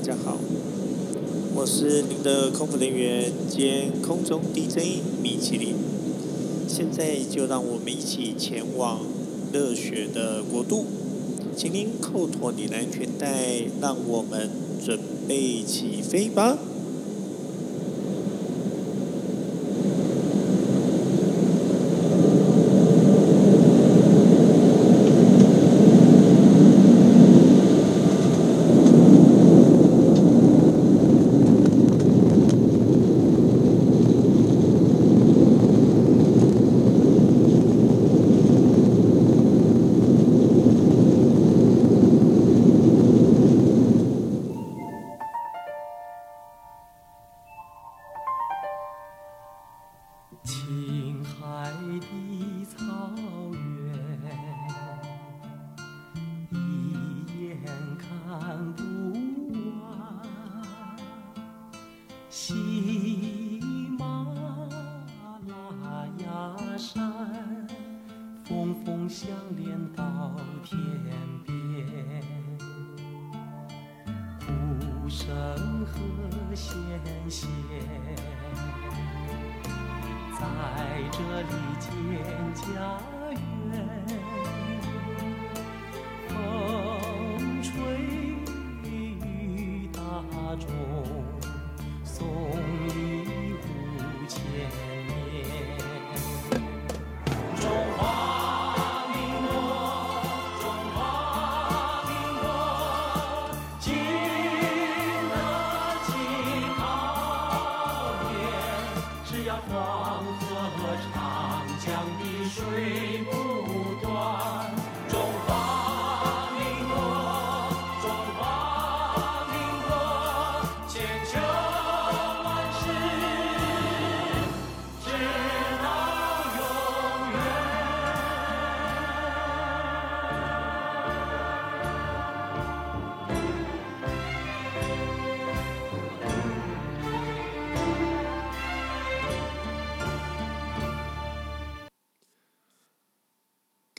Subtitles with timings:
[0.00, 0.38] 大家好，
[1.54, 5.74] 我是您的空服人员兼空中 DJ 米其林。
[6.66, 9.00] 现在就让我们一起前往
[9.52, 10.86] 热血的国度，
[11.54, 14.48] 请您扣妥你的安全带，让我们
[14.82, 14.98] 准
[15.28, 16.56] 备起飞吧。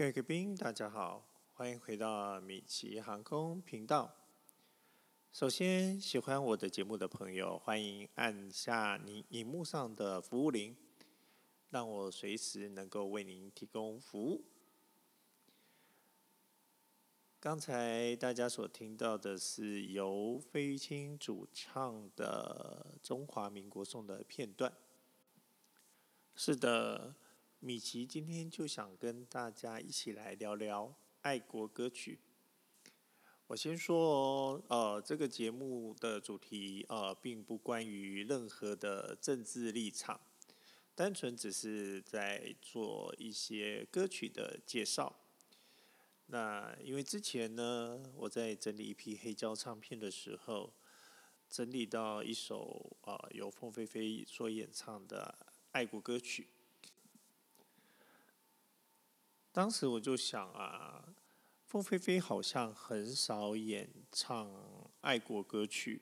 [0.02, 1.24] 各位贵宾，大家好，
[1.54, 4.12] 欢迎回到米奇航空频道。
[5.32, 10.76] 首先，喜欢我的节目的朋友，欢迎按下你荧幕上的服务铃，
[11.70, 14.44] 让我随时能够为您提供服务。
[17.40, 24.74] 刚才大家所听到的是由费玉清主唱的《中华民国颂》的片段。
[26.34, 27.14] 是的。
[27.64, 32.18] 米奇今天就想跟大家一起来聊聊爱国歌曲。
[33.46, 40.20] 我先说哦，呃，这个节目的主题呃，并不关于任何的政治立场，
[40.96, 45.16] 单纯只是在做一些歌曲的介绍。
[46.26, 50.74] 那因为之前呢，我在整理一批黑胶唱片的时候，
[51.48, 55.38] 整理到一首呃由凤飞飞所演唱的
[55.74, 56.48] 爱国歌曲。
[59.54, 61.14] 当时我就想啊，
[61.66, 64.50] 凤飞飞好像很少演唱
[65.02, 66.02] 爱国歌曲，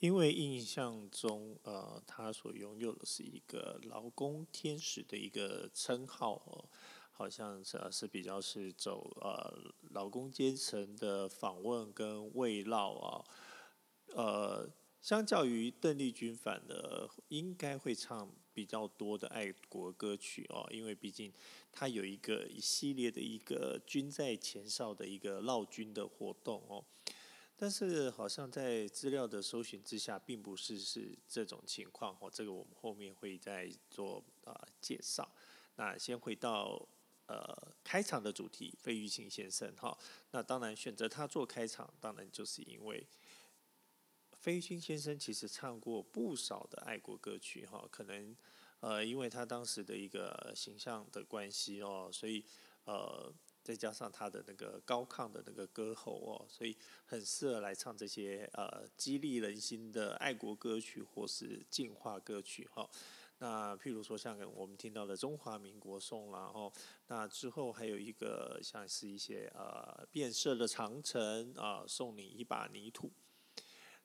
[0.00, 6.68] 因为印象中，呃，他所拥有的是一个劳工天使的一个称号哦，
[7.12, 13.24] 好像是是比较是走呃劳工阶层的访问跟慰劳啊，
[14.16, 14.68] 呃，
[15.00, 18.28] 相较于邓丽君，反而应该会唱。
[18.58, 21.32] 比较多的爱国歌曲哦，因为毕竟
[21.78, 26.84] 它有一个一系列的一个军在前哨的一个劳军的活动哦，
[27.56, 35.32] 但是好像在资料的搜寻之下，并不是是这种情况哦，这个我们后面会再做啊、介绍。
[35.76, 36.84] 那先回到
[37.26, 39.96] 呃开场的主题，费玉清先生哈，
[40.32, 43.06] 那当然选择他做开场，当然就是因为。
[44.32, 48.36] 费玉清先生其实唱过不少的爱国歌曲哈，可能
[48.80, 52.44] 呃因为他当时的一个形象的关系哦，所以
[52.84, 53.32] 呃
[53.62, 62.88] 再加上他的那个高亢的那个歌喉哦，所以很适合来唱这些呃激励人心的爱国歌曲或是净化歌曲哈。
[63.40, 66.72] 那譬如说像我们听到的《中华民国颂》然后
[67.06, 73.12] 那之后还有一个像是一些呃变色的长城啊，送你一把泥土。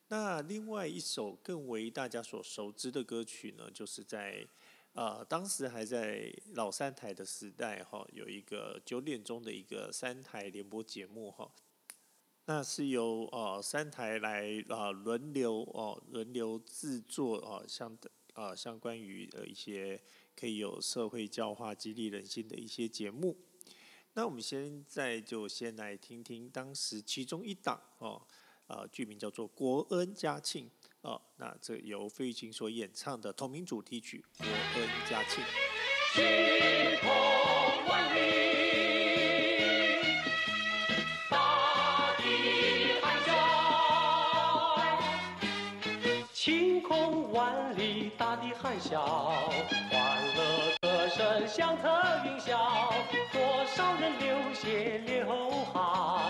[0.10, 4.46] 那另外一首更为大家所熟知的歌曲呢，就是在
[4.94, 11.52] 呃当时还在老三台的时代哈，有一个九点钟的一个三台联播节目哈，
[12.46, 20.00] 那是由呃三台来啊轮流哦轮流制作哦相的啊相关于呃一些
[20.36, 23.36] 可以有社会教化激励人心的一些节目。
[24.14, 28.22] 那我们现在就先来听听当时其中一档哦
[28.68, 30.70] 啊剧名叫做《国恩家庆》
[31.04, 34.46] 哦，那这由费玉清所演唱的同名主题曲《国
[34.80, 35.44] 恩家庆》。
[36.14, 36.24] 晴
[37.02, 37.10] 空
[37.90, 38.20] 万里。
[41.30, 42.24] 大地
[43.02, 43.32] 含笑。
[46.34, 49.04] 晴空万里大地喊响，
[49.90, 50.40] 欢乐
[50.82, 51.88] 歌声响彻
[52.26, 52.56] 云霄，
[53.34, 55.26] 多少人流血流
[55.66, 56.23] 汗，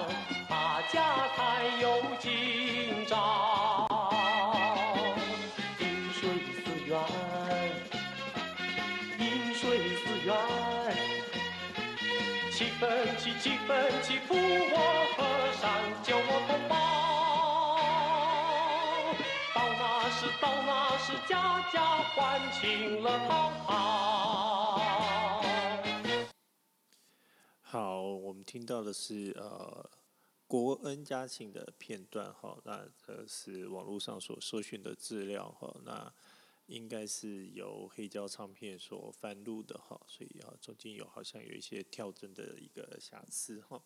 [22.34, 24.80] 家欢庆乐淘淘。
[27.62, 29.88] 好，我们听到的是呃
[30.48, 36.12] 国恩家庆的片段哈，那这是网络上所搜寻的资料哈，那
[36.66, 43.80] 应该是由黑胶唱片所翻录的哈，所以啊中间有好像有一些跳帧的一个瑕疵哈。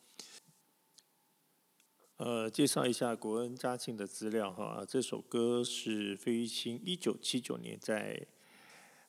[2.15, 4.83] 呃，介绍一下国恩家庆的资料哈。
[4.87, 8.25] 这首歌是费玉清一九七九年在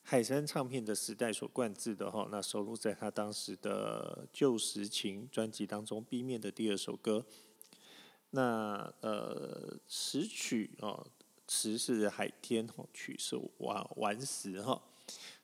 [0.09, 2.27] 海山唱片的时代所冠制的哈。
[2.31, 7.23] 那收录在他当时的《旧时情》专辑当中 B 面的第二首歌。
[8.31, 11.05] 那呃，词曲哦，
[11.45, 14.81] 词是海天哈，曲是顽顽石哈。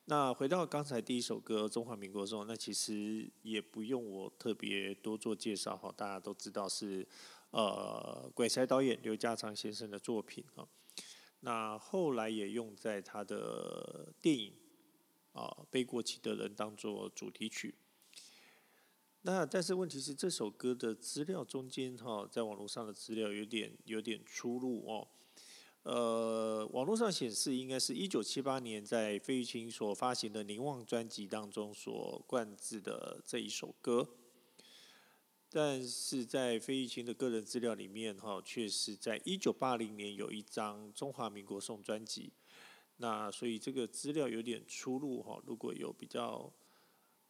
[0.06, 7.08] 那回到刚才第一首歌《中华民国颂》，那其实也不用我特别多做介绍哈，大家都知道是。
[7.52, 10.68] 呃，鬼才导演刘家昌先生的作品啊，
[11.45, 14.51] 那后来也用在他的电影
[15.31, 17.75] 啊《背过气的人》当做主题曲。
[19.21, 25.07] 那但是问题是，这首歌的资料中间哈，在网络上的资料有点有点出入哦。
[25.83, 34.09] 呃，网络上显示，应该是一九七八年在费玉清所发行的《凝望》专辑当中所冠制的这一首歌。
[35.57, 42.34] 但是在费玉清的个人资料里面，哈，却是在一九八零年有一张《中华民国颂》专辑，
[42.98, 45.42] 那所以这个资料有点出入，哈。
[45.46, 46.52] 如果有比较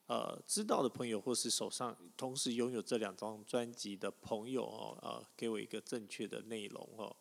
[0.07, 7.16] 呃知道的朋友，或是手上同时拥有这两张专辑的朋友，哦，呃，给我一个正确的内容，哦。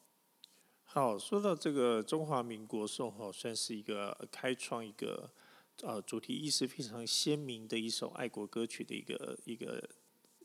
[0.85, 5.31] 好，说到这个《中华民国颂》，哈，算是一个开创一个
[5.83, 9.87] 呃主题意识非常鲜明的一首爱国歌曲的一个一个。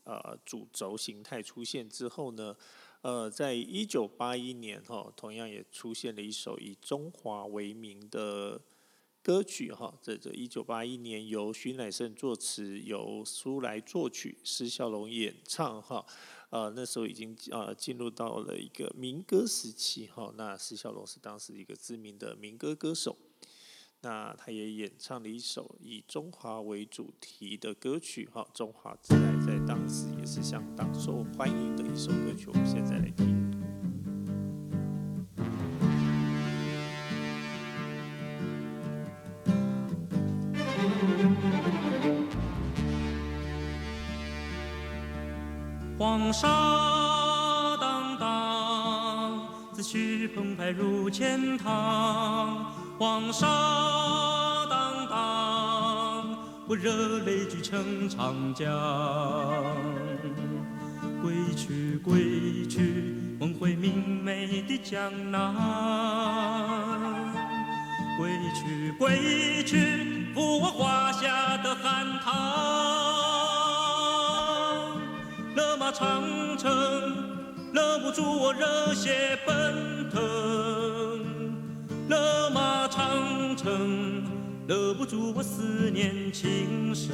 [0.10, 2.56] 呃，主轴形态出现之后呢，
[3.02, 8.60] 呃，在一九八一年哈，同样也出现了一首以中华为名的
[9.22, 9.94] 歌曲哈。
[10.02, 16.04] 这这一九八一年由徐乃胜作词，由苏来作曲，施孝荣演唱哈。
[16.50, 20.34] 呃，那时候已经呃进入到了一个民歌时期哈。
[20.36, 23.16] 那施孝荣是当时一个知名的民歌歌手。
[24.02, 32.48] 那他也演唱了一首以中华为主题的歌曲，哈，中华之爱在当时也是相当受欢迎的一首歌曲。
[32.48, 33.38] 我们现在来听。
[45.98, 46.48] 黄沙
[47.82, 52.79] 荡荡，思绪澎湃如钱塘。
[53.00, 53.48] 黄沙
[54.70, 56.38] 荡荡，
[56.68, 58.68] 我热泪聚成长江。
[61.22, 65.56] 归去归去，梦回明媚的江南。
[68.18, 69.78] 归去归去，
[70.36, 72.36] 抚我华夏的汗塘。
[75.56, 76.22] 勒马长
[76.58, 76.70] 城，
[77.72, 80.20] 勒不住我热血奔腾。
[82.10, 82.79] 勒马
[83.62, 84.24] 城，
[84.68, 87.10] 留，不住我思念情深。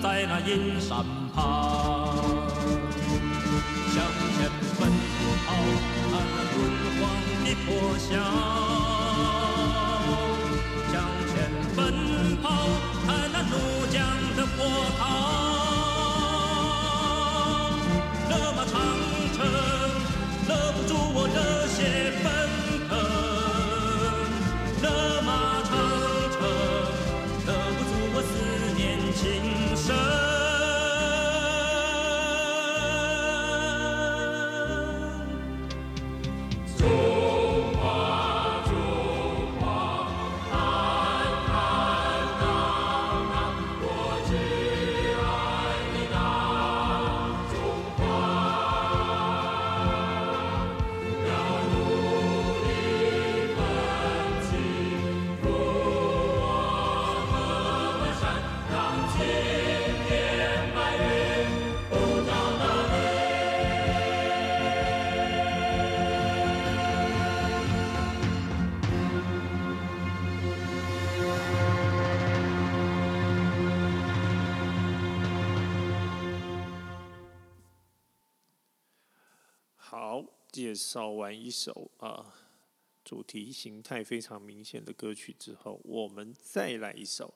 [0.00, 2.16] 在那阴山旁，
[3.92, 4.02] 向
[4.38, 4.48] 前。
[4.80, 4.88] 看
[6.10, 6.14] 那
[6.52, 6.56] 敦
[7.00, 7.00] 煌
[7.44, 8.08] 的破晓，
[80.50, 82.34] 介绍完一首啊，
[83.04, 87.34] 主题形态非常明显的歌曲之后，我们再来一首，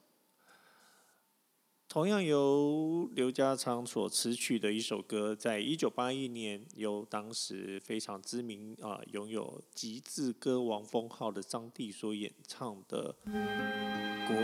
[1.88, 13.14] 同样由刘家昌所词曲的一首歌，在一九八一年由当时非常知名啊，拥有“极致歌王”封号的张帝所演唱的
[14.26, 14.36] 《国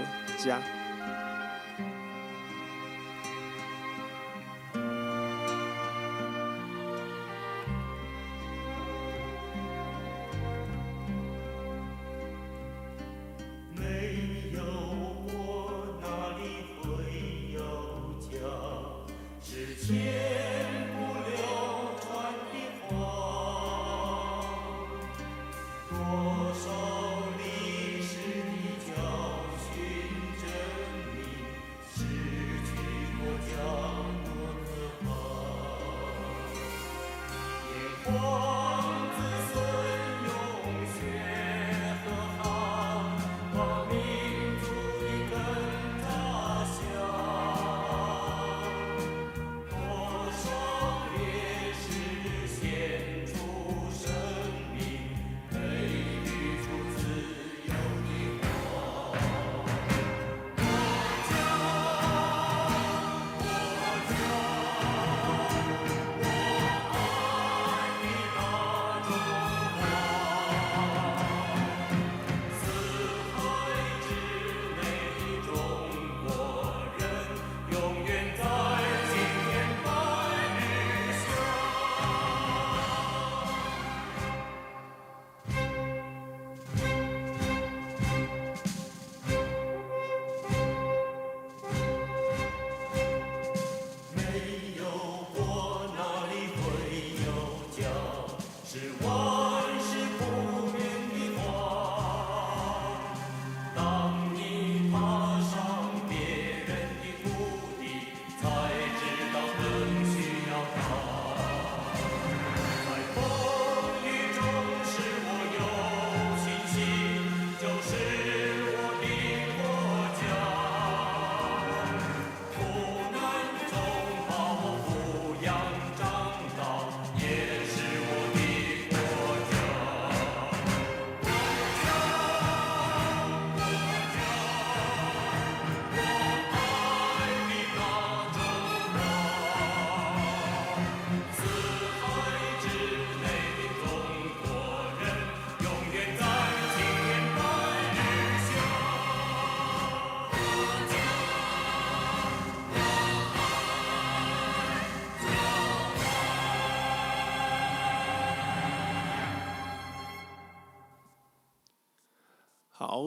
[0.44, 0.60] 家》。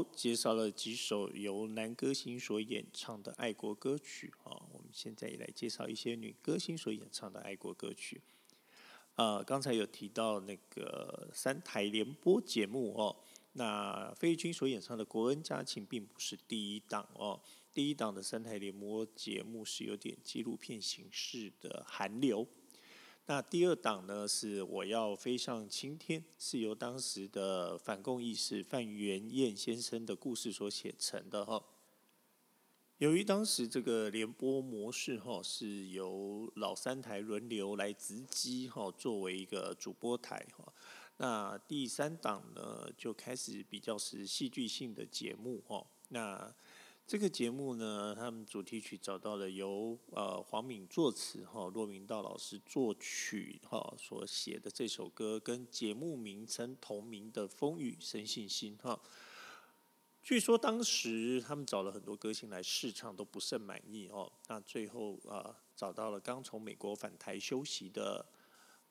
[0.02, 8.22] 介绍了几首由男歌星所演唱的爱国歌曲啊，我们现在也来介绍一些女歌星所演唱的爱国歌曲。
[9.16, 13.14] 呃，刚才有提到那个三台联播节目哦，
[13.52, 17.40] 那费玉清所演唱的《国恩家情》并不是第一档哦，
[17.74, 22.46] 第一档的三台联播节目是有点纪录片形式的《韩流》。
[23.26, 31.64] 那第二档呢，是我要飞上青天，是由当时的反共义士范元燕先生的故事所写成的哈。
[32.98, 40.74] 由于当时这个联播模式哈是由老三台轮流来直击哈，作为一个主播台哈，
[41.16, 45.86] 那第三档呢就开始比较是戏剧性的节目哈。
[46.10, 46.54] 那
[47.06, 59.00] 这个节目呢，他们主题曲找到了由呃黄敏作词哈，骆明道老师作曲哈所写的这首歌，跟节目名称同名的《风雨生信心》哈。
[60.24, 64.32] 据说当时他们找了很多歌星来试唱，都不甚满意哦。
[64.48, 68.26] 那最后啊，找到了刚从美国返台休息的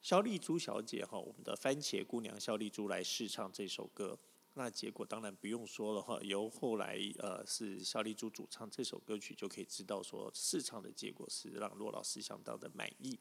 [0.03, 4.17] 萧丽珠小姐哈，我们的番茄姑娘萧丽珠来试唱这首歌。
[4.53, 13.19] 那结果当然不用说了哈，由后来呃是萧丽珠主唱这首歌曲，就可以知道说试唱的结果是让骆老师相当的满意。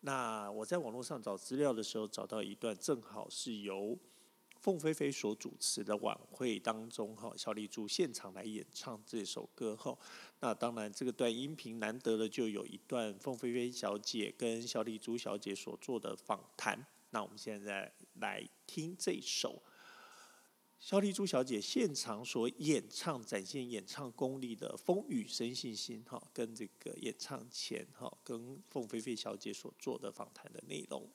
[0.00, 3.98] 那我在网络上找资料的时候，找到一段正好是由。
[4.60, 9.94] 凤飞飞所主持的晚会当中，哈，萧丽珠现场来演唱这首歌，哈，
[10.40, 19.62] 那当然这个段音频难得的就有一段凤飞飞小姐跟萧丽珠小姐所做的访谈，那我们现在来听这首
[20.84, 31.08] 萧丽珠小姐现场所演唱、展现演唱功力的《风雨生信心》，哈，跟这个演唱前，哈，跟凤飞飞小姐所做的访谈的内容。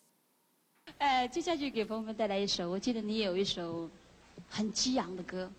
[0.98, 3.88] 呃，接下去给朋友们带来一首，我记得你有一首
[4.48, 5.52] 很激昂的歌，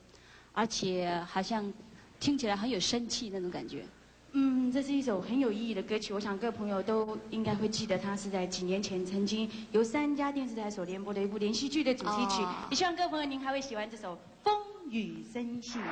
[0.50, 1.72] 而且好像
[2.18, 3.86] 听起来很有生气那种感觉。
[4.32, 12.42] 嗯，这是一首很有意义的歌曲，我想各位朋友都应该会记得，它是在几年前曾经由三家电视台所联播的一部连续剧的主题曲。
[12.70, 14.54] 也希望各位朋友您还会喜欢这首《风
[14.90, 15.82] 雨声信心》。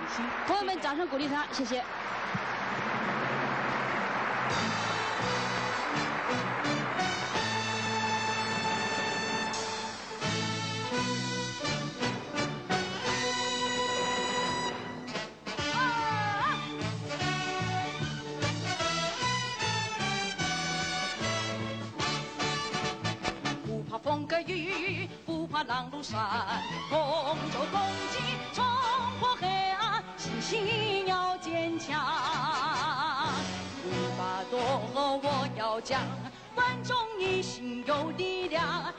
[0.46, 1.82] 朋友们，掌声鼓励他，谢谢。
[25.98, 27.80] 浪如山，同舟共
[28.12, 28.18] 济，
[28.54, 28.64] 冲
[29.18, 32.00] 破黑暗，信心要坚强。
[33.84, 34.60] 无法躲，
[34.94, 36.00] 我要讲
[36.54, 38.94] 万众一心有力量，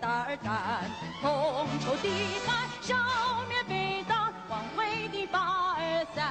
[0.00, 0.90] 大二战，
[1.20, 2.08] 同仇敌
[2.46, 2.48] 忾，
[2.80, 2.96] 消
[3.48, 6.24] 灭匪党，挽回的八二三。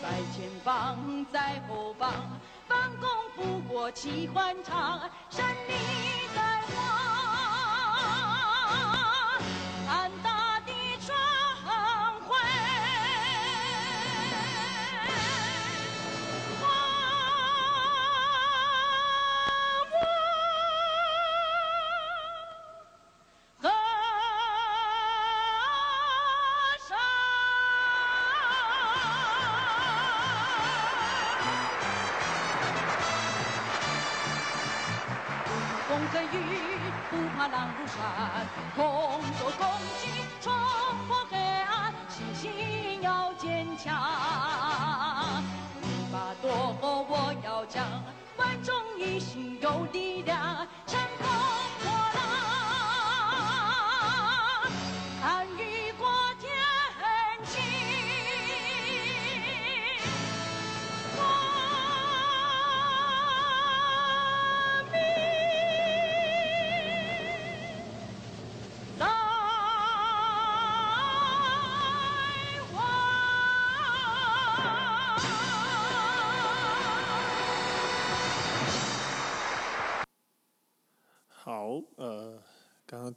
[0.00, 2.12] 在前方，在后方，
[2.68, 5.00] 反攻复国齐欢唱，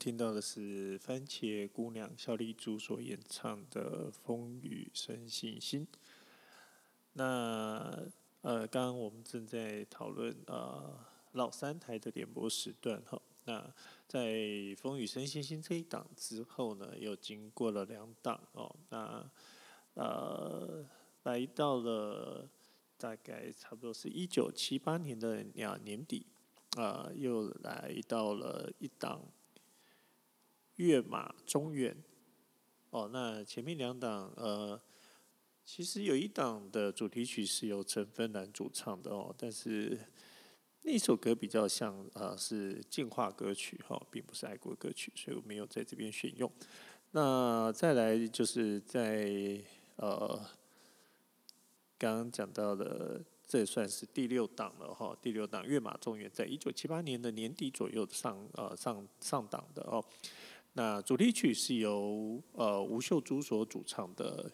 [0.02, 5.86] 听到的是番茄姑娘小丽珠所演唱的《风雨生信心》。
[7.14, 8.10] 那
[8.42, 11.00] 呃，刚刚我们正在讨论呃
[11.34, 13.22] 老三台的联播时段哈。
[13.46, 13.72] 那
[14.08, 14.34] 在
[14.76, 18.76] 《风雨生信心》这一档之后呢，又经过了两档哦。
[18.90, 19.32] 那
[19.94, 20.84] 呃，
[21.26, 22.50] 来到了
[22.98, 26.26] 大概差不多是一九七八年的两年底
[26.76, 29.22] 啊，又来到了一档。
[30.82, 31.96] 跃马中原，
[32.90, 34.82] 哦，那前面两档呃，
[35.64, 39.96] 其实有一档的主题曲是由陈芬兰主唱的哦，但是
[40.82, 46.52] 那首歌比较像呃是进化歌曲哈、并不是爱国歌曲，所以我没有在这边选用。
[47.12, 49.62] 那再来就是在
[49.98, 50.44] 呃
[52.00, 60.04] 刚刚讲到的，这算是第六档了哈、第六档《跃马中原》在一九七八年的年底左右上呃上上档的哦。
[60.74, 64.52] 那主题曲是由呃吴秀珠所主唱的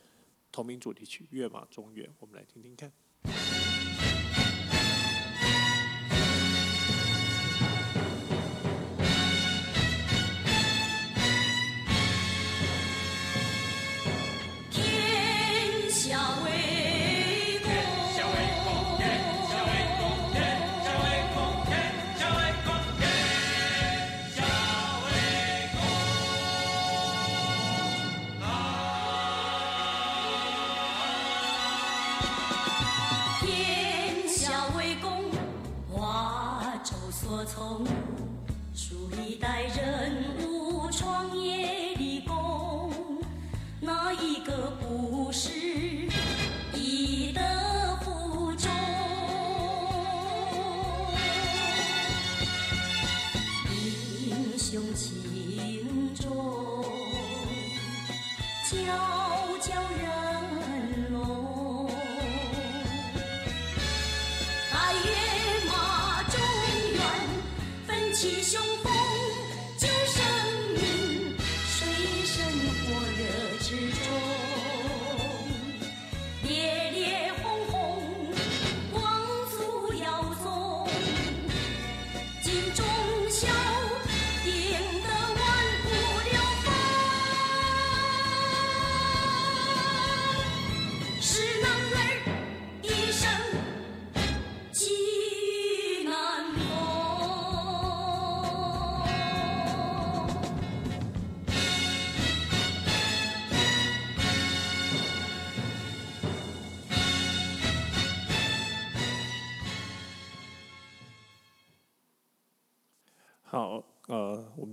[0.51, 2.91] 同名主题曲《跃马中原》，我们来听听看。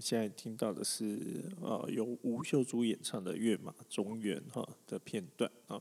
[0.05, 5.81] 现在听到的是呃由吴秀珠演唱的《跃马中原》哈的片段啊。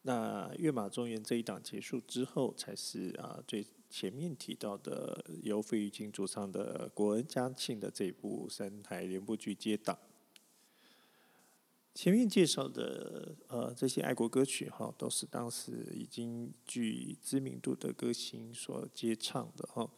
[0.00, 9.98] 那《跃马中原》这一档结束之后，才是啊最前面提到的由费玉清主唱的国恩家庆的这部三台连播剧接档。
[11.92, 19.90] 前面介绍的呃这些爱国歌曲哈，都是当时已经具知名度的歌星所接唱的哈。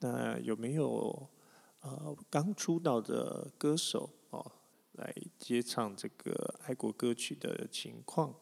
[0.00, 1.26] 那有没有？
[1.82, 4.52] 呃，刚出道的歌手哦，
[4.92, 8.34] 来接唱这个爱国歌曲的情况，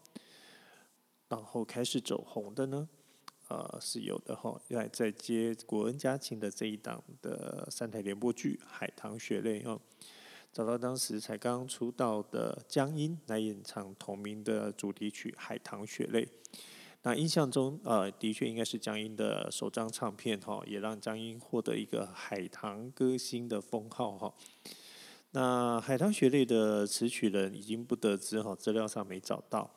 [1.29, 2.87] 然后开始走红的呢，
[3.49, 4.61] 呃，是有的哈。
[4.69, 9.81] 来在接国恩家庆的这一档的三台联播剧《海棠血泪》哦，
[10.53, 16.27] 找到当时才刚出道的江阴来演唱同名的主题曲《海棠血泪》。
[17.03, 24.35] 那印象中，呃，的确应该是江英的首张唱片哈，也让江英获得一个海棠歌星的封号哈。
[25.31, 29.71] 那《海棠学类》的词曲人已经不得知哈，资料上没找到。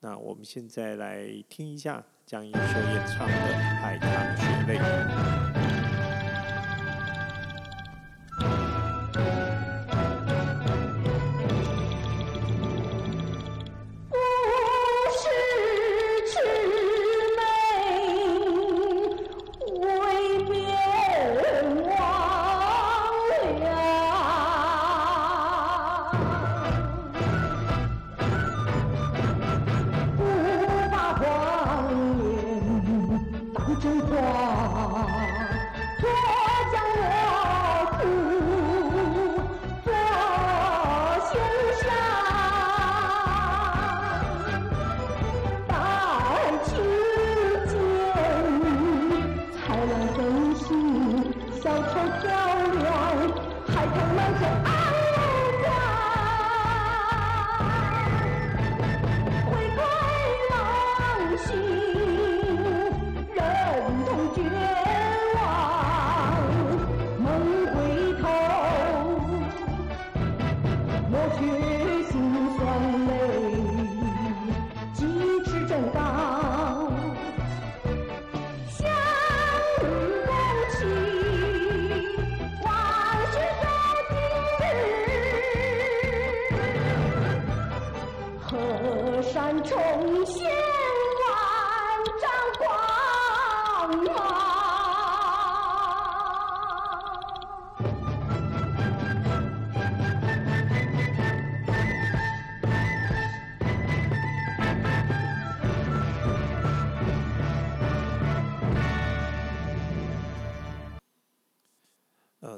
[0.00, 3.34] 那我们现在来听一下江英所演唱的
[3.80, 4.78] 《海棠学类》。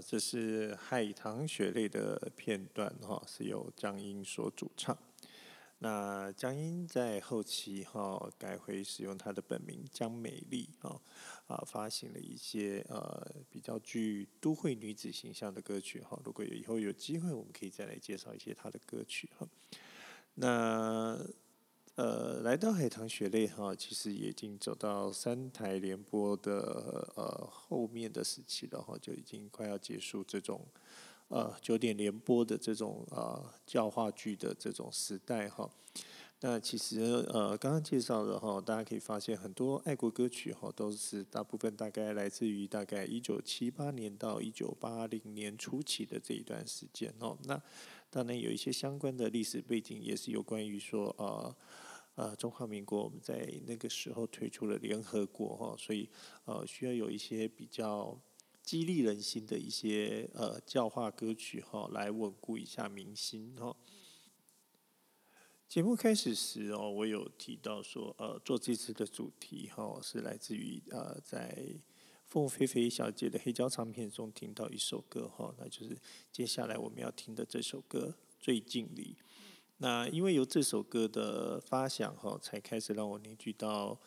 [0.01, 4.97] 这是《海棠血泪》的片段哈，是由江英所主唱。
[5.79, 11.01] 那江英在后期哈改回使用她的本名江美丽啊
[11.47, 16.21] 啊，发行了一些呃比较具都会女子形象的歌曲哈。
[16.25, 19.49] 如果有以后有机会，我们可以再来介绍一些她的歌曲哈。
[20.35, 21.19] 那
[22.01, 30.67] 呃，来到《海棠血泪》哈，其实也已经走到三台联播的呃后面的时期了哈，就已经快要结束这种
[31.29, 35.69] 呃九点联播的这种呃教化剧的这种时代哈。
[36.41, 47.37] 那其实呃刚刚介绍的哈，大家可以发现很多爱国歌曲哈，都是大部分大概来自于大概一九七八年到一九八零年初期的这一段时间哦。
[47.45, 47.61] 那
[48.09, 51.55] 当然有一些相关的历史背景，也是有关于说呃。
[52.17, 56.11] 呃，中华民国我们在那个时候推出了联合国哈，所以
[56.45, 58.21] 呃需要有一些比较
[58.63, 63.75] 激励人心的一些呃教化歌曲哈，来稳固一下民心哈。
[65.67, 71.81] 节目开始时哦，我有提到说呃，做这次的主题哈是来自于呃在
[72.27, 75.97] 凤飞飞小姐的黑胶唱片中听到一首歌哈，那就是
[76.31, 79.17] 接下来我们要听的这首歌《最近里》。
[79.83, 83.99] 那因为有这首歌的发响哈，才开始让我凝聚到，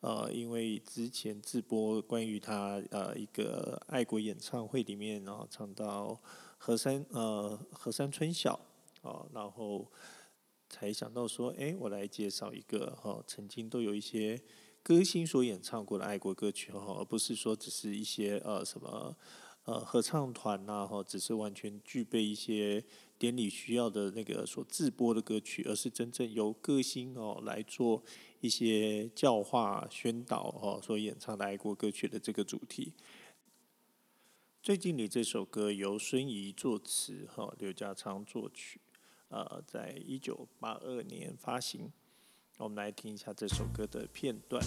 [0.00, 6.20] 呃，因为之前自播关于他呃一个爱国演唱会里面，然后唱到
[6.58, 8.60] 河山呃河山春晓
[9.00, 9.90] 啊，然后
[10.68, 14.38] 才想到说，哎，我来介绍一个哈，曾经都有一些
[14.82, 19.16] 歌星所演唱过的爱国歌曲哈，而不是说只是一些呃什么
[19.64, 22.84] 呃合唱团呐哈，只是完全具备一些。
[23.22, 28.02] 典礼需要的那个所自播的歌曲，而是真正由歌星哦来做
[28.40, 32.92] 一些教化宣导哦所演唱的爱国歌曲的这个主题。
[34.60, 38.80] 最近你这首歌由孙仪作词，哈刘家昌作曲，
[39.28, 41.92] 呃，在一九八二年发行。
[42.58, 44.60] 我们来听一下这首歌的片段。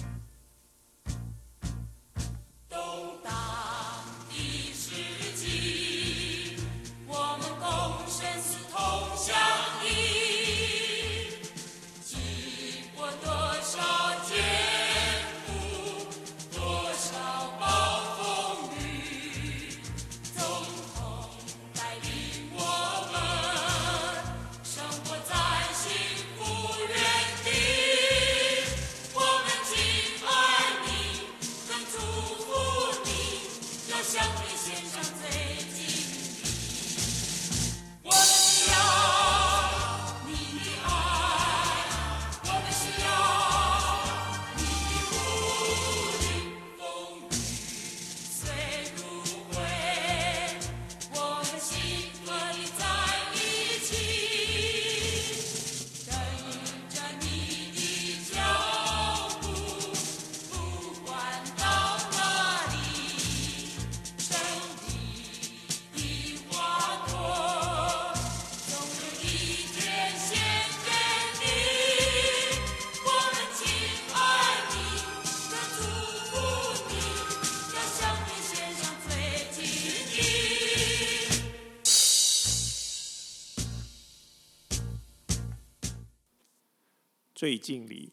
[87.46, 88.12] 最近里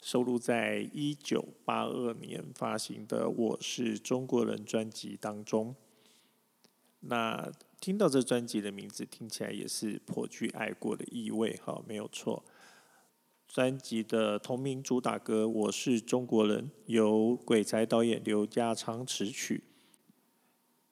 [0.00, 5.76] 收录在一九八二年发行的《我是中国人》专辑当中。
[7.00, 12.42] 那听到这专辑的名字，听起来也是颇具爱国的意味，哈，没有错。
[13.46, 19.62] 专辑的同名主打歌《我是中国人》，由鬼才导演刘家昌词曲。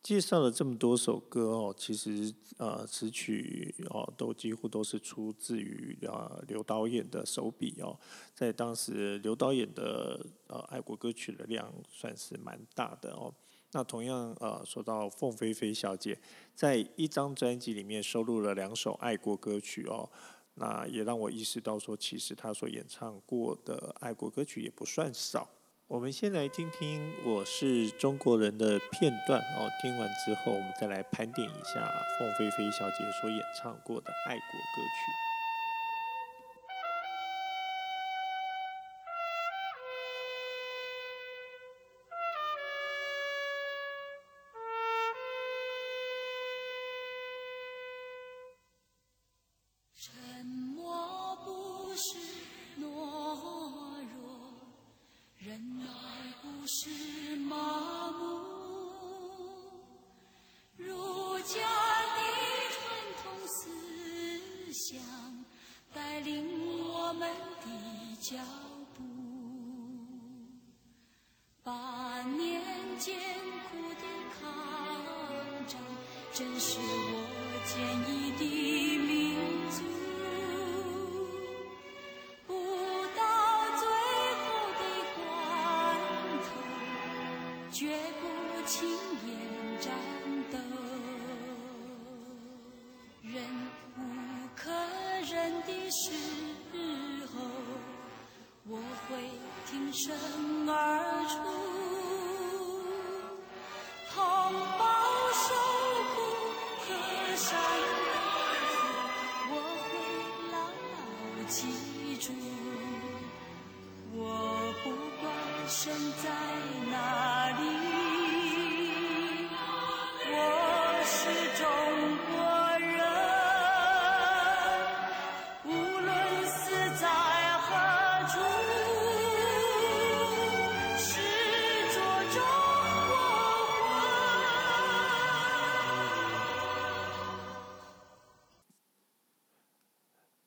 [0.03, 7.99] 介绍了这么多首歌哦，其实呃词曲哦都几乎都是出自于啊刘导演的手笔哦，
[8.35, 13.35] 在当时刘导演的呃爱国歌曲的量算是蛮大的哦。
[13.73, 16.19] 那同样呃说到凤飞飞小姐，
[16.55, 20.09] 在一张专辑里面收录了两首爱国歌曲哦，
[20.55, 25.51] 那也让我意识到说，其实她所演唱过的爱国歌曲也不算少。
[25.89, 35.28] 我们先来听听我是中国人的片段哦，听完之后，我们再来盘点一下凤飞飞小姐所演唱过的爱国歌曲。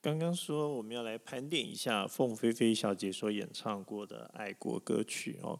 [0.01, 5.59] 刚刚说我们要来盘点一下凤飞飞小姐所演唱过的爱国歌曲哦。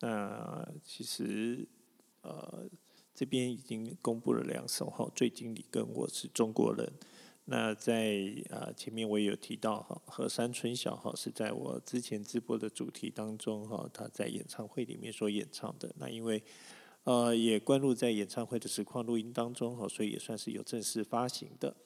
[0.00, 1.68] 那其实
[2.22, 2.66] 呃
[3.14, 6.86] 这边已经公布了两首哈，《最经理》跟《我是中国人》。
[7.44, 15.94] 那在呃前面我也有提到哈，《河山春晓》哈是在我之前直播的主题当中哈，他在演唱会里面所演唱的。
[15.98, 16.42] 那因为
[17.02, 21.76] 呃也关录在演唱会的实况录音当中哈，所以也算是有正式发行的。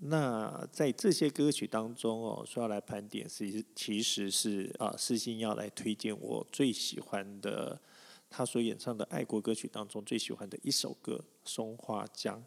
[0.00, 7.80] 那在这些歌曲当中哦，说要来盘点，是其实是啊，私信要来推荐我最喜欢的
[8.28, 12.38] 他所演唱的爱国歌曲当中最喜欢的一首歌《松花江》。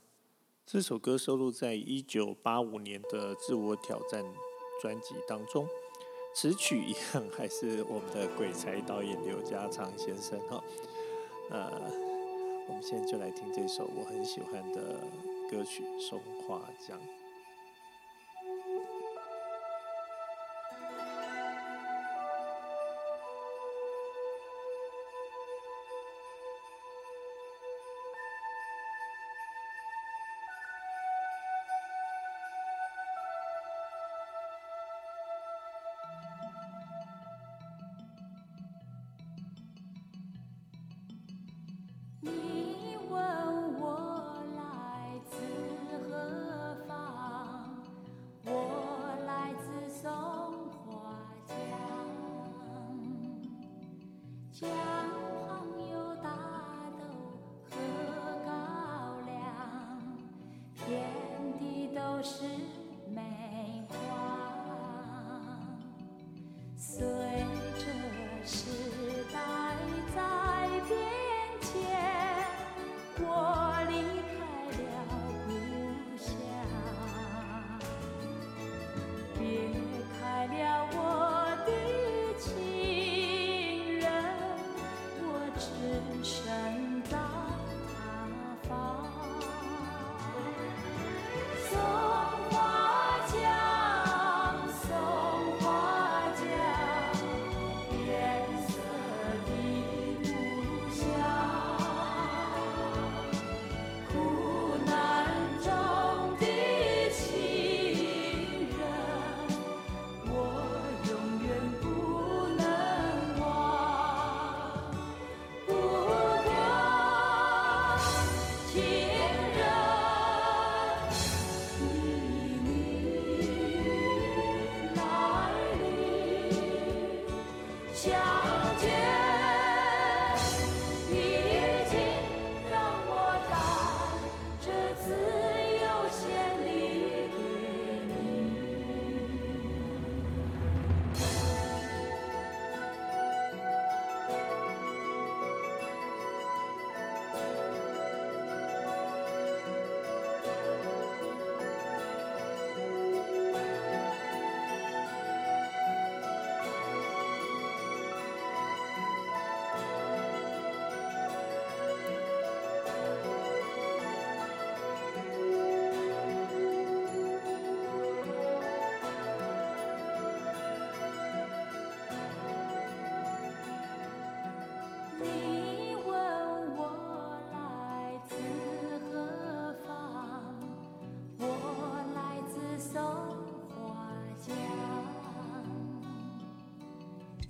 [0.66, 4.24] 这首歌收录在一九八五年的《自我挑战》
[4.80, 5.68] 专辑当中，
[6.36, 10.64] 词曲一样还是我们的鬼才导演刘家昌先生哈。
[11.50, 11.72] 呃，
[12.68, 15.00] 我们现在就来听这首我很喜欢的
[15.50, 16.96] 歌曲《松花江》。
[54.62, 54.99] Just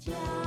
[0.10, 0.39] 天。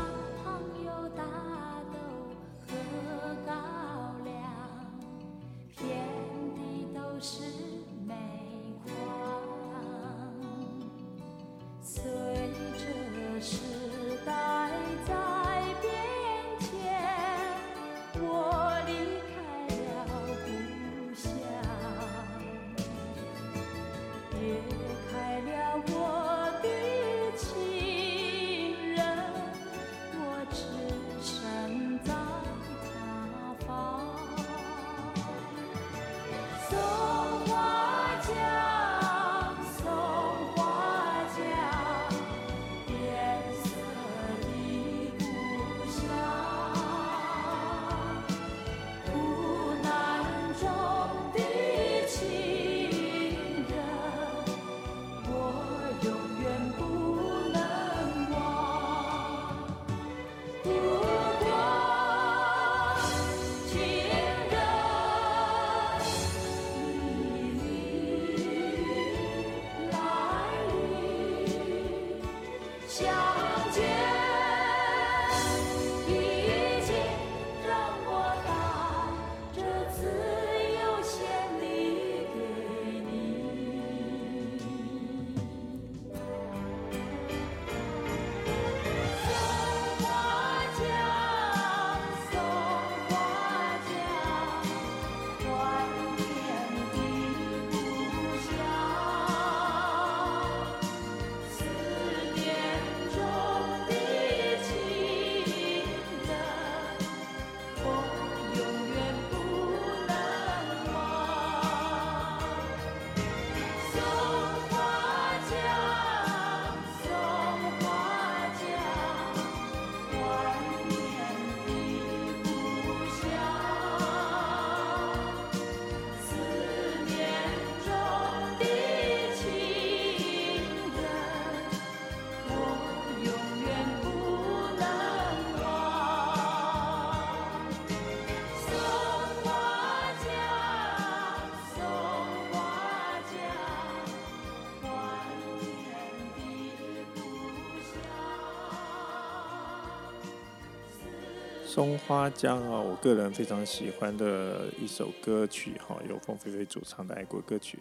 [151.75, 157.79] 松花江啊，我个人非常喜欢的一首歌曲哈，由凤飞飞主唱的爱国歌曲。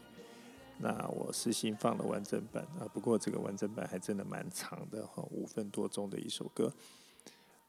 [0.77, 6.71] 那我私心放了完整版啊，不过这个完整版还真的蛮长的哈，五分多钟的一首歌。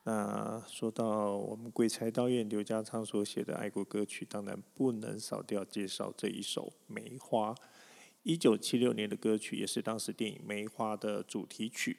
[0.04, 7.52] 那说到我们鬼才导演刘家昌所写的爱国歌曲，当然不能少掉介绍这一首《梅花》，
[8.22, 11.96] 一九七六年的歌曲，也是当时电影《梅花》的主题曲。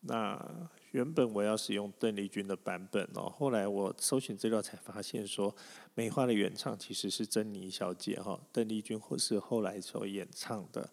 [0.00, 5.52] 那原本我要使用邓丽君的版本哦，后来我搜寻资料才发现说，
[5.94, 10.90] 《梅花》的原唱其实是珍妮小姐哈，邓丽君或是后来所演唱的。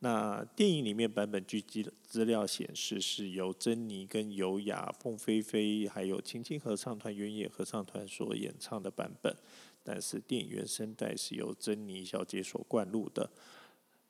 [0.00, 9.34] 那电影里面版本据记资料显示是由珍妮跟尤雅、凤飞飞还有青青合唱团、原野合唱团所演唱的版本，
[9.84, 13.30] 但是电影原声带是由珍妮小姐所灌录的。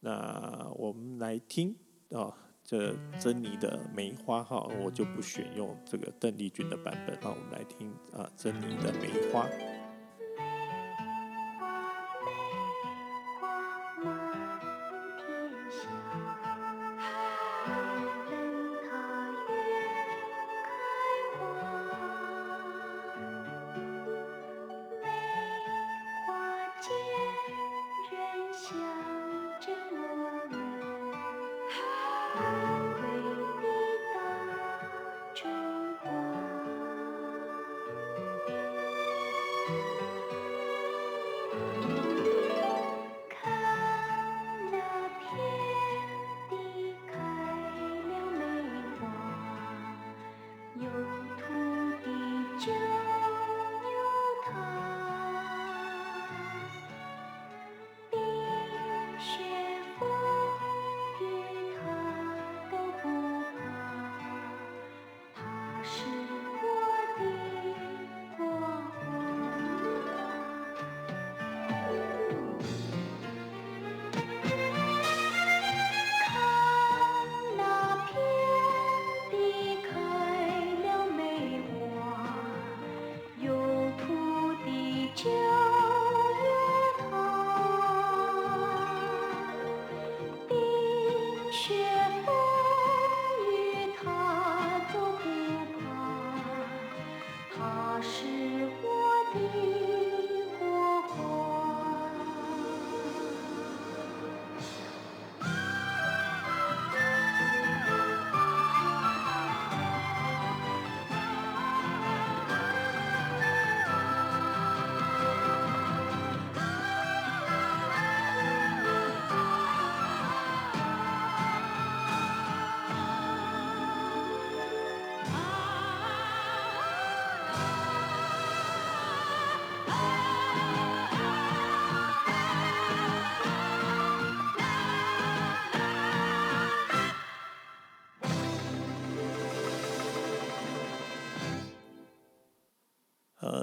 [0.01, 1.76] 那我们来听
[2.11, 2.37] 啊。
[2.67, 7.17] 这珍妮的梅花哈，我就不选用这个邓丽君的版本。
[7.23, 9.47] 那我们来听啊，珍妮的梅花。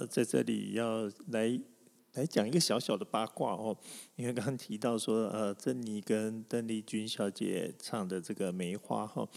[0.06, 1.60] 在这里要来
[2.14, 3.78] 来讲一个小小的八卦哦，
[4.16, 9.28] 因为刚刚提到说，呃，珍妮跟邓丽君小姐唱的这个《梅花》哈，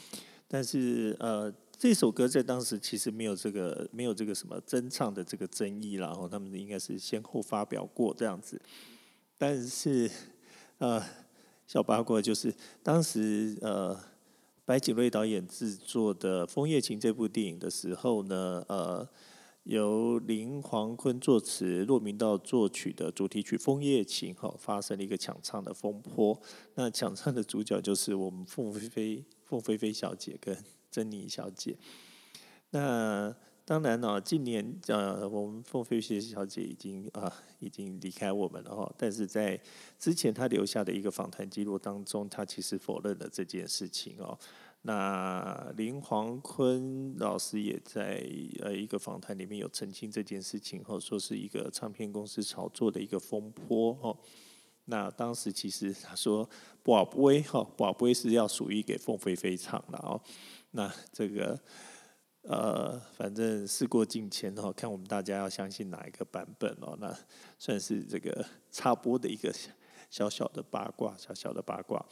[0.47, 8.61] 但是呃，这首歌在当时其实没有这个没有这个什么真唱的这个争议，然后他们应该是先后发表过这样子，
[9.39, 10.11] 但是
[10.79, 11.03] 呃，
[11.67, 13.99] 小八卦就是当时呃。
[14.67, 19.09] 白景瑞导演制作的《枫叶情》这部电影的时候呢，呃，
[19.67, 26.41] 由林煌坤作词、骆明道作曲的主题曲《枫叶情》哈，发生了一个抢唱的风波。
[26.77, 30.57] 那抢唱的主角就是我们凤飞飞、凤飞飞小姐跟
[30.89, 31.77] 珍妮小姐。
[32.71, 38.95] 那当然呢，近年呃，我们凤飞飞小姐已经啊、呃，已经离开我们了哈。
[38.97, 39.61] 但是在
[39.99, 44.39] 之前她留下的一个访谈记录当中，她其实否认了这件事情哦。
[44.87, 48.25] 那林黄坤老师也在
[48.61, 54.17] 呃一个访谈里面有澄清这件事情后，说是一个唱片公司炒作的一个风波哦。
[54.85, 56.49] 那当时其实他说，
[56.85, 60.21] 宝贝哈，宝贝是要属于给凤飞飞唱的哦。
[60.71, 61.61] 那这个。
[62.49, 67.13] 呃，反正事过境迁哦，看我们大家要相信哪一个版本哦，那
[67.59, 69.53] 算是这个插播的一个
[70.09, 72.07] 小小的八卦，小小的八卦。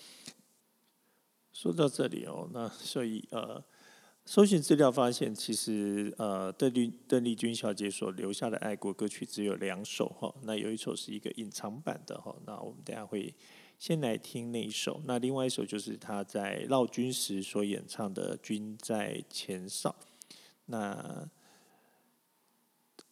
[1.64, 3.64] 说到这里哦，那所以呃，
[4.26, 13.34] 搜寻资料发现，其实呃，邓丽邓丽君小姐所留下的爱国歌曲只有两首哈，那有一首是一个隐藏版的哈，那我们等下会
[13.78, 19.96] 先来听那一首，那另外一首就是她在劳军时所演唱的《君在前哨》。
[20.66, 21.26] 那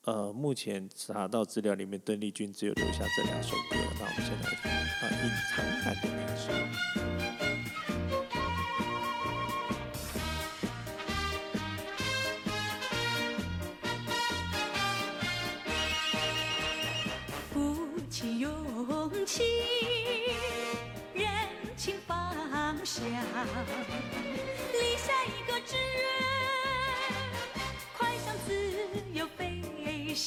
[0.02, 3.76] 呃，目前查到资料里面，邓丽君只有留下这两首歌。
[3.98, 7.61] 那我们先来听啊，隐藏版的那一首。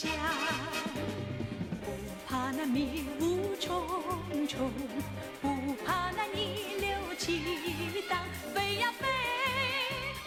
[0.03, 0.09] 不
[2.27, 3.87] 怕那迷雾重
[4.45, 4.69] 重，
[5.41, 7.39] 不怕那逆流激
[8.09, 8.19] 荡，
[8.53, 9.07] 飞呀飞，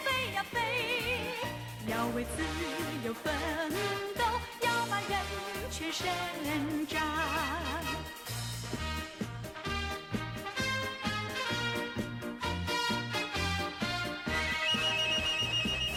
[0.04, 0.58] 飞呀飞，
[1.86, 2.42] 要为自
[3.04, 3.34] 由奋
[4.16, 4.24] 斗，
[4.66, 5.12] 要把人
[5.70, 6.98] 权伸张。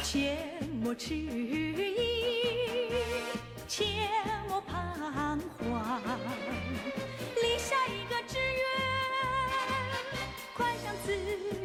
[0.03, 0.37] 切
[0.83, 2.10] 莫迟疑。
[3.71, 3.85] 切
[4.49, 4.75] 莫彷
[5.13, 5.39] 徨，
[7.41, 8.65] 立下一个志愿，
[10.53, 11.17] 快向自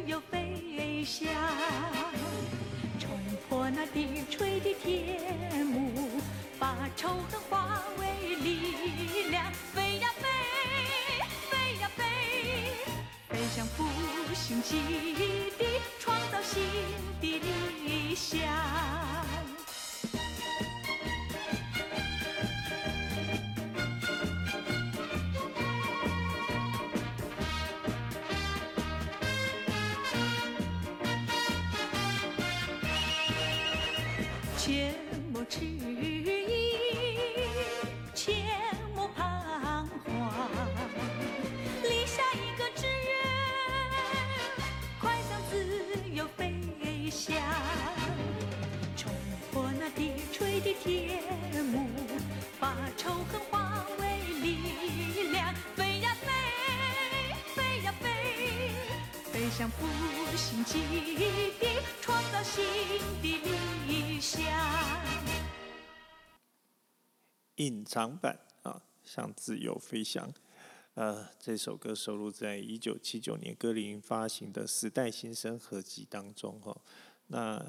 [0.05, 1.27] 由飞翔，
[2.97, 6.21] 冲破那低垂的天幕，
[6.57, 10.29] 把仇恨化为力量，飞呀飞，
[11.49, 12.05] 飞呀飞，
[13.27, 13.83] 飞向复
[14.33, 14.77] 兴基
[67.55, 70.31] 隐藏版啊，向自由飞翔。
[70.93, 76.79] 呃，这首歌收录在一九七九年歌林发行的《时代新生》合辑当中哈。
[77.27, 77.59] 那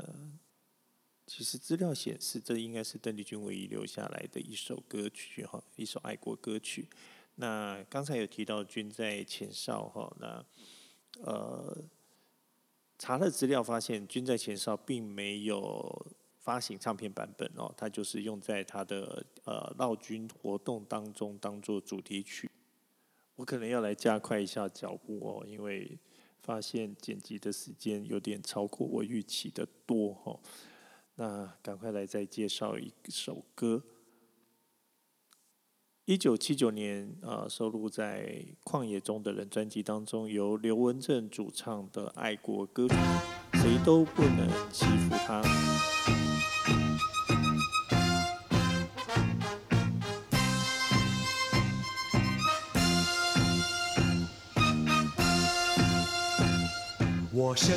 [1.27, 6.87] 其实资料显示，这应该是邓丽君唯一留下来的一首歌曲哈，一首爱国歌曲。
[7.37, 10.45] 那刚才有提到《君在前哨》哈，那
[11.23, 11.83] 呃，
[12.99, 16.07] 查了资料发现，《君在前哨》并没有。
[16.41, 22.51] 发行唱片版本哦，它就是用在他的呃闹军活动当中当做主题曲。
[23.37, 25.99] 我可能要来加快一下脚步哦，因为
[26.41, 30.41] 发现剪辑的时间有点超过我预期的多哈。
[31.17, 33.85] 那赶快来再介绍一首歌，
[36.09, 38.25] 一九七九年，呃，收录在
[38.65, 42.95] 《旷野中的人》专辑当中，由刘文正主唱的爱国歌曲
[43.61, 45.43] 《谁都不能欺负他》。
[57.35, 57.77] 我生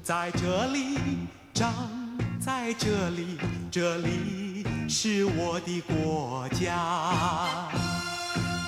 [0.00, 0.96] 在这里，
[1.52, 1.74] 长
[2.38, 3.36] 在这里，
[3.68, 4.57] 这里。
[4.88, 7.68] 是我的国家。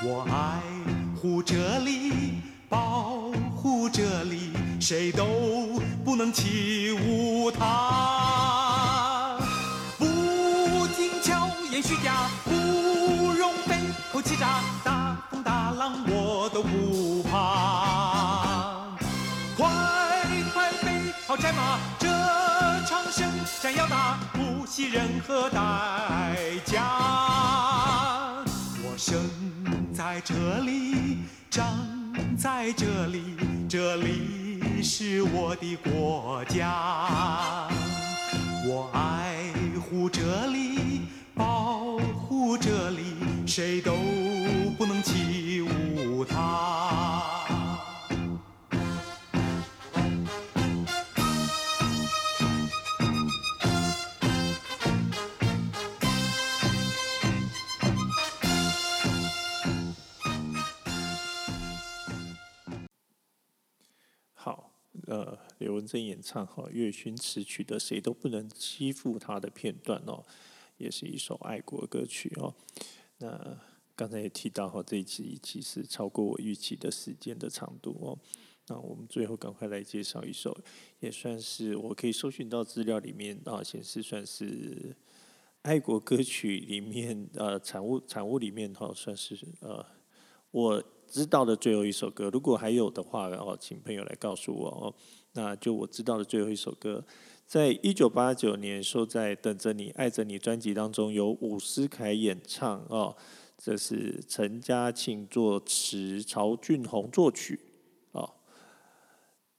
[0.05, 0.61] 我爱
[1.19, 9.39] 护这里，保护这里，谁都不能欺侮它。
[9.99, 10.07] 不
[10.89, 13.77] 听巧言虚假，不容被
[14.13, 18.87] 口欺诈，大风大浪我都不怕。
[19.57, 19.67] 快
[20.53, 22.09] 快备好战马，这
[22.87, 23.29] 场胜
[23.63, 24.00] 仗要打，
[24.71, 26.85] 惜任何代价。
[28.85, 29.21] 我生
[29.93, 31.19] 在这里，
[31.51, 31.77] 长
[32.39, 33.37] 在这里，
[33.69, 37.67] 这里是我的国家。
[38.65, 39.43] 我爱
[39.81, 41.01] 护这里，
[41.35, 41.99] 保
[42.29, 43.17] 护这里，
[43.49, 43.97] 谁都
[44.79, 46.90] 不能欺侮它。
[65.11, 70.25] 呃，刘文正演唱哈乐勋词曲的《谁都不能欺负他》的片段哦，
[70.77, 72.55] 也是一首爱国歌曲哦。
[73.19, 73.59] 那
[73.97, 78.17] 刚才也提到哈，这一期其实超过我预期的时间的长度哦。
[78.69, 80.57] 那我们最后赶快来介绍一首，
[81.01, 84.95] 也算是我可以搜寻到资料里面啊显示算是
[85.63, 89.85] 爱国歌曲里面呃产物产物里面哈算是呃
[90.53, 90.81] 我。
[91.11, 94.95] 知道的最后一首歌，如果还有的话，然后请朋友来告诉我哦。
[95.33, 97.05] 那就我知道的最后一首歌，
[97.47, 103.17] 在一九八九年收在《等着你爱着你》专辑当中，由伍思凯演唱哦。
[103.59, 107.61] 这是陈嘉庆作词，曹俊宏作曲
[108.13, 108.31] 哦。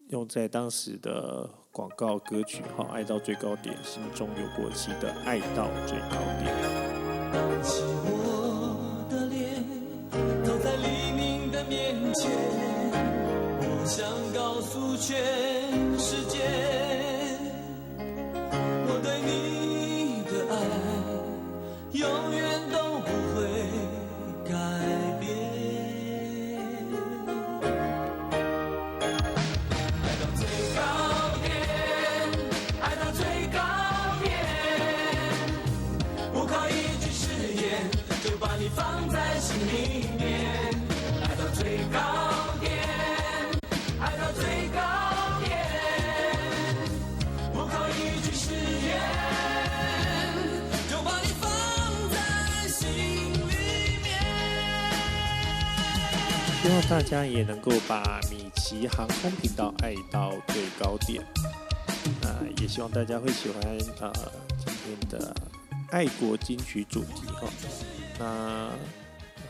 [0.10, 8.21] 用在当时的广告歌曲哈，爱到最高点，心中有国旗的爱到最高点。
[15.02, 15.51] 却
[56.90, 61.26] 大家也能够把米奇航空频道爱到最高点。
[62.24, 63.62] 呃，也希望大家会喜欢
[64.02, 64.14] 呃
[64.58, 65.34] 今天的
[65.90, 67.50] 爱国金曲主题哈。
[68.20, 68.70] 那。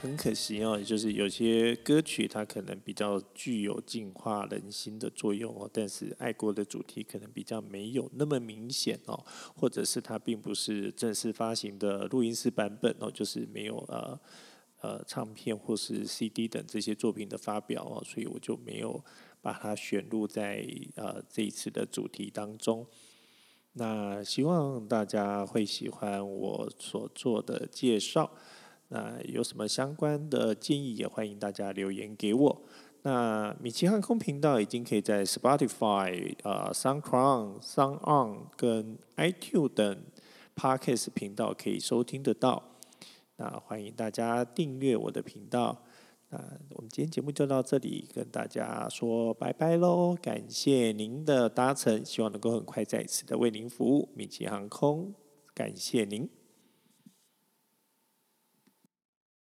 [0.01, 9.23] 很可惜哦，就是有些歌曲它可能比较具有净化人心的作用哦，但是爱国的主题可能比较没有那么明显哦，
[9.55, 14.19] 或者是它并不是正式发行的录音室版本哦，就是没有呃
[14.81, 19.03] 呃唱片或是 CD 等这些作品的发表哦，所以我就没有
[19.41, 22.85] 把它选入在呃这一次的主题当中。
[23.73, 28.29] 那希望大家会喜欢我所做的介绍。
[28.89, 32.61] 那有什么相关的建议，也欢迎大家留言给我。
[33.03, 40.03] 那米奇航空频道已经可以在 Spotify、呃、SoundCloud、SoundOn 跟 iTunes 等
[40.55, 42.70] Podcast 频道可以收听得到。
[43.41, 45.83] 那欢迎大家订阅我的频道。
[46.29, 46.37] 那
[46.75, 50.15] 我们今天节目就到这里，跟大家说拜拜喽！
[50.21, 54.09] 感谢您的搭乘，希望能够很快再一次的为您服务。
[54.13, 55.15] 米奇航空，
[55.55, 56.29] 感谢您。